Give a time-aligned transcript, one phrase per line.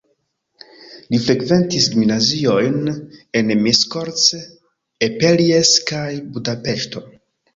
[1.09, 2.89] Li frekventis gimnaziojn
[3.41, 4.23] en Miskolc,
[5.09, 7.05] Eperjes kaj Budapeŝto.